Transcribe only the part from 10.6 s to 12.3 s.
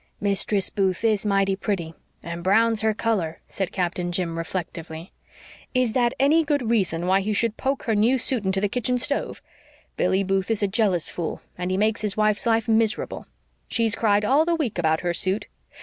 a jealous fool, and he makes his